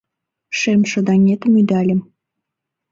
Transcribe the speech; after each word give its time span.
Шемшыдаҥетым 0.59 1.53
ӱдальым. 1.61 2.01